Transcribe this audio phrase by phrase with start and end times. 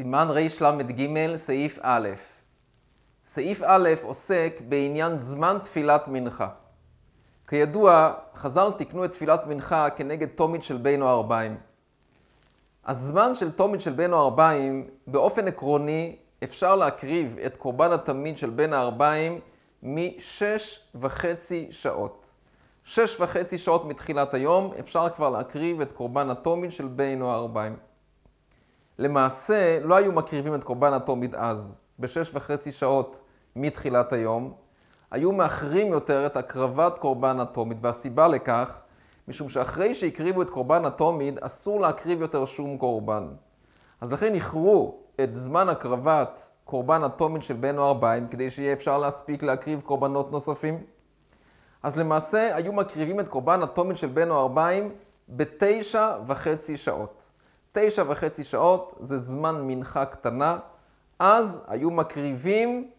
[0.00, 2.08] סימן רל"ג, סעיף א'.
[3.24, 6.48] סעיף א' עוסק בעניין זמן תפילת מנחה.
[7.48, 11.56] כידוע, חז"ל תיקנו את תפילת מנחה כנגד תומית של בין או ארבעים.
[12.86, 18.50] הזמן של תומית של בין או ארבעים, באופן עקרוני, אפשר להקריב את קורבן התמיד של
[18.50, 19.40] בין הארבעים
[19.82, 22.26] משש וחצי שעות.
[22.84, 27.89] שש וחצי שעות מתחילת היום אפשר כבר להקריב את קורבן התומית של בין או ארבעים.
[29.00, 33.20] למעשה, לא היו מקריבים את קורבן התומית אז, בשש וחצי שעות
[33.56, 34.54] מתחילת היום.
[35.10, 38.78] היו מאחרים יותר את הקרבת קורבן התומית, והסיבה לכך,
[39.28, 43.28] משום שאחרי שהקריבו את קורבן התומית, אסור להקריב יותר שום קורבן.
[44.00, 48.98] אז לכן איחרו את זמן הקרבת קורבן התומית של בן או ארבעים, כדי שיהיה אפשר
[48.98, 50.84] להספיק להקריב קורבנות נוספים.
[51.82, 54.92] אז למעשה היו מקריבים את קורבן התומית של בן או ארבעים
[55.28, 57.29] בתשע וחצי שעות.
[57.72, 60.58] תשע וחצי שעות זה זמן מנחה קטנה,
[61.18, 62.90] אז היו מקריבים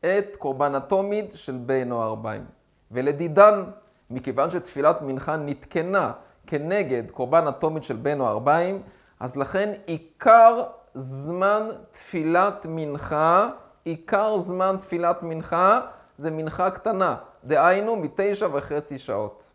[0.00, 2.44] את קורבן התומיד של בין או ארבעים.
[2.90, 3.64] ולדידן,
[4.10, 6.12] מכיוון שתפילת מנחה נתקנה
[6.46, 8.82] כנגד קורבן התומיד של בין או ארבעים,
[9.20, 10.64] אז לכן עיקר
[10.94, 13.48] זמן תפילת מנחה,
[13.84, 15.80] עיקר זמן תפילת מנחה
[16.18, 19.48] זה מנחה קטנה, דהיינו מתשע וחצי שעות.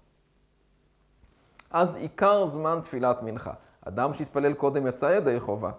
[1.72, 3.54] אז עיקר זמן תפילת מנחה.
[3.88, 5.72] אדם שהתפלל קודם יצא ידי חובה.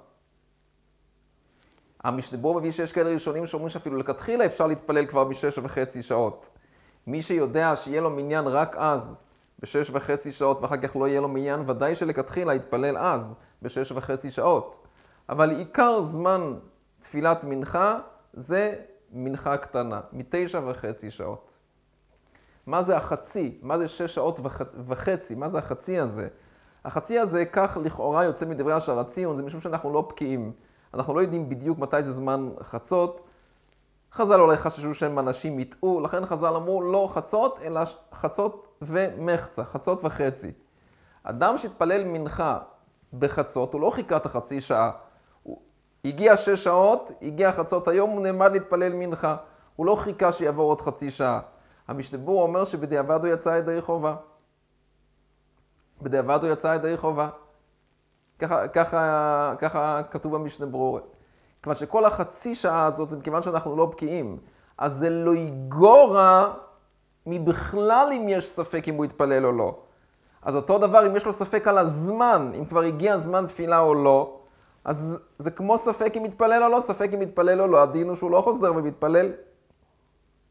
[2.05, 6.49] המשתבור מביא שיש כאלה ראשונים שאומרים שאפילו לכתחילה אפשר להתפלל כבר משש וחצי שעות.
[7.07, 9.23] מי שיודע שיהיה לו מניין רק אז,
[9.59, 14.31] בשש וחצי שעות, ואחר כך לא יהיה לו מניין, ודאי שלכתחילה יתפלל אז, בשש וחצי
[14.31, 14.87] שעות.
[15.29, 16.55] אבל עיקר זמן
[17.01, 17.99] תפילת מנחה
[18.33, 18.75] זה
[19.13, 21.59] מנחה קטנה, מתשע וחצי שעות.
[22.67, 23.59] מה זה החצי?
[23.63, 24.41] מה זה שש שעות
[24.87, 25.35] וחצי?
[25.35, 26.29] מה זה החצי הזה?
[26.85, 30.53] החצי הזה, כך לכאורה יוצא מדברי השער הציון, זה משום שאנחנו לא בקיאים.
[30.95, 33.21] אנחנו לא יודעים בדיוק מתי זה זמן חצות.
[34.13, 37.81] חז"ל אולי חששו שהם אנשים יטעו, לכן חז"ל אמרו לא חצות, אלא
[38.15, 40.53] חצות ומחצה, חצות וחצי.
[41.23, 42.59] אדם שהתפלל מנחה
[43.19, 44.91] בחצות, הוא לא חיכה את החצי שעה.
[45.43, 45.61] הוא
[46.05, 49.37] הגיע שש שעות, הגיע חצות היום, הוא נעמד להתפלל מנחה.
[49.77, 51.41] הוא לא חיכה שיעבור עוד חצי שעה.
[51.89, 54.15] המשתבור אומר שבדיעבד הוא יצא ידי חובה.
[56.03, 57.29] בדיעבד הוא יצא ידי חובה.
[58.39, 61.01] ככה, ככה, ככה כתוב במשנה ברורה.
[61.63, 64.39] כיוון שכל החצי שעה הזאת זה מכיוון שאנחנו לא בקיאים.
[64.79, 66.53] אז זה לא יגורע
[67.27, 69.79] מבכלל אם יש ספק אם הוא יתפלל או לא.
[70.43, 73.95] אז אותו דבר אם יש לו ספק על הזמן, אם כבר הגיע זמן תפילה או
[73.95, 74.41] לא,
[74.85, 78.17] אז זה כמו ספק אם יתפלל או לא, ספק אם יתפלל או לא, הדין הוא
[78.17, 79.33] שהוא לא חוזר ומתפלל.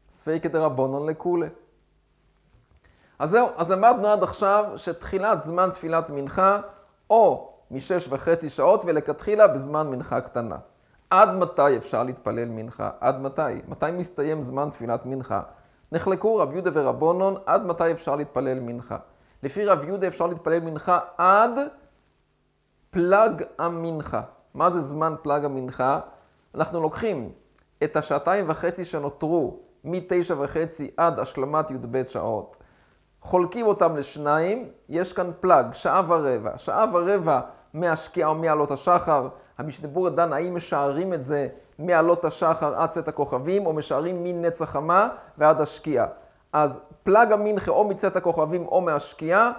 [0.08, 1.46] ספקא דרבנון לכולי.
[3.18, 6.60] אז זהו, אז למדנו עד עכשיו שתחילת זמן תפילת מנחה,
[7.10, 10.56] או משש וחצי שעות ולכתחילה בזמן מנחה קטנה.
[11.10, 12.90] עד מתי אפשר להתפלל מנחה?
[13.00, 13.42] עד מתי?
[13.68, 15.42] מתי מסתיים זמן תפילת מנחה?
[15.92, 18.96] נחלקו רב יהודה ורבונון עד מתי אפשר להתפלל מנחה.
[19.42, 21.50] לפי רב יהודה אפשר להתפלל מנחה עד
[22.90, 24.22] פלג המנחה.
[24.54, 26.00] מה זה זמן פלג המנחה?
[26.54, 27.32] אנחנו לוקחים
[27.84, 32.56] את השעתיים וחצי שנותרו מתשע וחצי עד השלמת י"ב שעות.
[33.20, 36.50] חולקים אותם לשניים, יש כאן פלאג, שעה ורבע.
[36.56, 37.40] שעה ורבע
[37.74, 39.28] מהשקיעה או מעלות השחר.
[39.58, 41.48] המשנה דן האם משערים את זה
[41.78, 45.08] מעלות השחר עד צאת הכוכבים, או משערים מנץ החמה
[45.38, 46.06] ועד השקיעה.
[46.52, 49.52] אז פלאג המנחה או מצאת הכוכבים או מהשקיעה,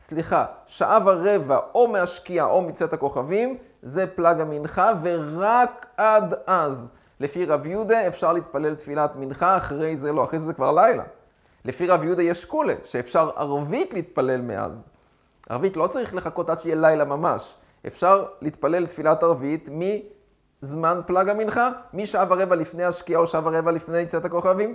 [0.00, 7.44] סליחה, שעה ורבע או מהשקיעה או מצאת הכוכבים, זה פלאג המנחה, ורק עד אז, לפי
[7.44, 11.02] רב יהודה, אפשר להתפלל תפילת מנחה, אחרי זה לא, אחרי זה זה כבר לילה.
[11.66, 14.90] לפי רב יהודה יש כולה, שאפשר ערבית להתפלל מאז.
[15.48, 17.56] ערבית לא צריך לחכות עד שיהיה לילה ממש.
[17.86, 19.68] אפשר להתפלל תפילת ערבית
[20.62, 24.74] מזמן פלג המנחה, משעה ורבע לפני השקיעה או שעה ורבע לפני יציאת הכוכבים.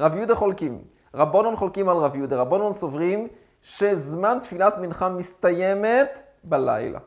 [0.00, 0.84] רב יהודה חולקים,
[1.14, 3.28] רבונון חולקים על רב יהודה, רבונון סוברים
[3.62, 6.98] שזמן תפילת מנחה מסתיימת בלילה.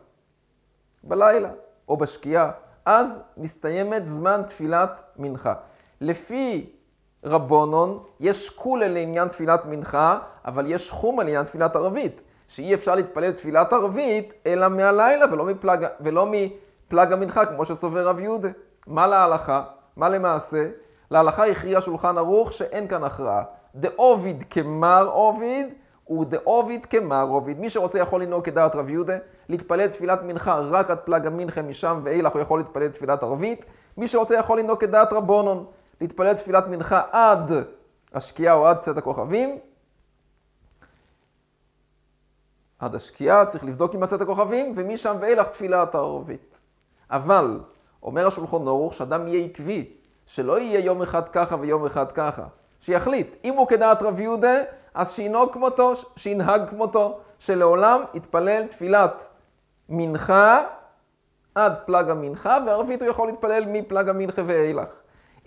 [1.03, 1.49] בלילה,
[1.89, 2.51] או בשקיעה.
[2.85, 5.53] אז מסתיימת זמן תפילת מנחה.
[6.01, 6.69] לפי
[7.23, 13.31] רבונון, יש כולה לעניין תפילת מנחה, אבל יש חומה לעניין תפילת ערבית, שאי אפשר להתפלל
[13.31, 18.49] תפילת ערבית, אלא מהלילה ולא מפלג, ולא מפלג המנחה, כמו שסובר רב יהודה.
[18.87, 19.63] מה להלכה?
[19.95, 20.69] מה למעשה?
[21.11, 23.43] להלכה הכריע שולחן ערוך שאין כאן הכרעה.
[23.75, 25.67] דאוביד כמר עוביד
[26.19, 27.59] ודאוביד כמר עוביד.
[27.59, 29.17] מי שרוצה יכול לנהוג כדעת רב יהודה,
[29.49, 33.65] להתפלל תפילת מנחה רק עד פלג המנחה משם ואילך הוא יכול להתפלל תפילת ערבית.
[33.97, 35.65] מי שרוצה יכול לנהוג כדעת רבונון.
[36.01, 37.51] להתפלל תפילת מנחה עד
[38.13, 39.59] השקיעה או עד צאת הכוכבים.
[42.79, 46.59] עד השקיעה צריך לבדוק עם צאת הכוכבים, ומשם ואילך תפילת הערבית.
[47.09, 47.59] אבל,
[48.03, 49.93] אומר השולחון אורוך, שאדם יהיה עקבי,
[50.25, 52.45] שלא יהיה יום אחד ככה ויום אחד ככה.
[52.79, 54.55] שיחליט, אם הוא כדעת רב יהודה,
[54.93, 59.29] אז שינהוג כמותו, שינהג כמותו, שלעולם יתפלל תפילת
[59.89, 60.63] מנחה
[61.55, 64.87] עד פלג המנחה, וערבית הוא יכול להתפלל מפלג המנחה ואילך.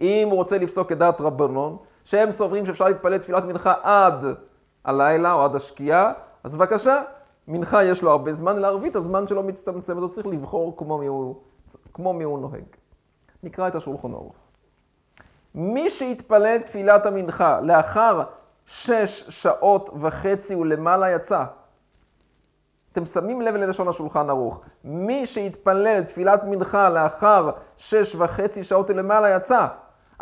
[0.01, 4.25] אם הוא רוצה לפסוק כדעת רבנון, שהם סוברים שאפשר להתפלל תפילת מנחה עד
[4.85, 6.13] הלילה או עד השקיעה,
[6.45, 7.03] אז בבקשה,
[7.49, 11.07] מנחה יש לו הרבה זמן, לערבית הזמן שלו מצטמצם, אז הוא צריך לבחור כמו מי
[11.07, 11.35] הוא,
[11.93, 12.65] כמו מי הוא נוהג.
[13.43, 14.35] נקרא את השולחון ערוך.
[15.55, 18.23] מי שיתפלל תפילת המנחה לאחר
[18.67, 21.45] שש שעות וחצי ולמעלה יצא.
[22.93, 24.61] אתם שמים לב ללשון השולחן ערוך.
[24.85, 29.67] מי שיתפלל תפילת מנחה לאחר שש וחצי שעות ולמעלה יצא.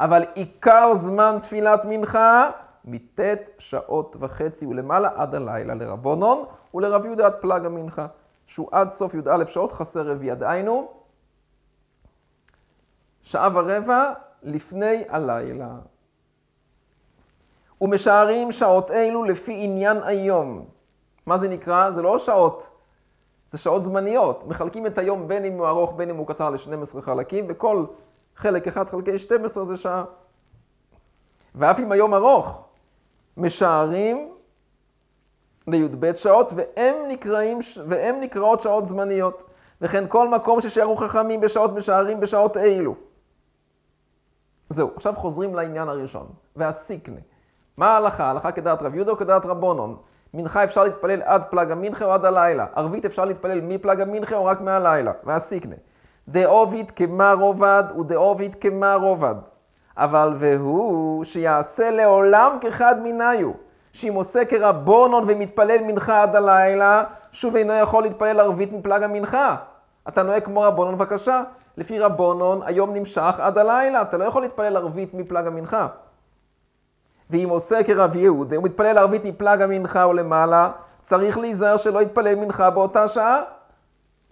[0.02, 2.50] אבל עיקר זמן תפילת מנחה
[2.84, 3.20] מט'
[3.58, 6.44] שעות וחצי ולמעלה עד הלילה לרבונון
[6.74, 8.06] ולרב יהודה עד פלג המנחה,
[8.46, 10.34] שהוא עד סוף י"א שעות חסר רביע.
[10.34, 10.88] דהיינו,
[13.20, 14.12] שעה ורבע
[14.42, 15.70] לפני הלילה.
[17.80, 20.64] ומשערים שעות אלו לפי עניין היום.
[21.26, 21.90] מה זה נקרא?
[21.90, 22.68] זה לא שעות,
[23.50, 24.46] זה שעות זמניות.
[24.46, 27.84] מחלקים את היום בין אם הוא ארוך בין אם הוא קצר ל-12 חלקים, וכל
[28.36, 30.04] חלק 1 חלקי 12 זה שעה.
[31.54, 32.68] ואף אם היום ארוך,
[33.36, 34.32] משערים
[35.66, 37.58] לי"ב שעות, והם, נקראים,
[37.88, 39.44] והם נקראות שעות זמניות.
[39.80, 42.94] וכן כל מקום ששערו חכמים בשעות משערים בשעות אלו.
[44.68, 46.26] זהו, עכשיו חוזרים לעניין הראשון,
[46.56, 47.20] והסיקנה.
[47.76, 48.24] מה ההלכה?
[48.24, 49.96] ההלכה כדעת רב יהודה או כדעת רבונון?
[50.34, 52.66] מנחה אפשר להתפלל עד פלג המנחה או עד הלילה.
[52.74, 55.12] ערבית אפשר להתפלל מפלג המנחה או רק מהלילה.
[55.24, 55.76] והסיקנה.
[56.28, 59.34] דאוביד כמה רובד ודאוביד כמה רובד.
[59.96, 63.50] אבל והוא שיעשה לעולם כחד מניו.
[63.92, 69.56] שאם עושה כרבונון ומתפלל מנחה עד הלילה, שוב אינו יכול להתפלל ערבית מפלג המנחה.
[70.08, 71.42] אתה נוהג כמו רבונון, בבקשה.
[71.76, 75.86] לפי רבונון, היום נמשך עד הלילה, אתה לא יכול להתפלל ערבית מפלג המנחה.
[77.30, 80.70] ואם עושה כרב יהודה, הוא מתפלל ערבית מפלג המנחה או למעלה,
[81.02, 83.42] צריך להיזהר שלא יתפלל מנחה באותה שעה.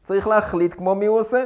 [0.02, 1.44] צריך להחליט כמו מי הוא עושה.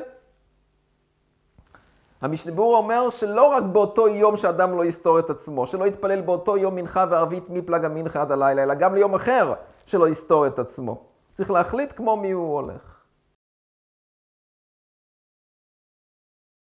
[2.24, 6.74] המשנבור אומר שלא רק באותו יום שאדם לא יסתור את עצמו, שלא יתפלל באותו יום
[6.74, 9.52] מנחה וערבית מפלג המנחה עד הלילה, אלא גם ליום אחר
[9.86, 11.02] שלא יסתור את עצמו.
[11.32, 12.93] צריך להחליט כמו מי הוא הולך.